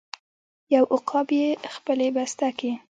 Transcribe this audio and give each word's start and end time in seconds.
یو 0.75 0.83
عقاب 0.95 1.27
یې 1.39 1.47
خپلې 1.75 2.07
بسته 2.15 2.47
کې 2.59 2.71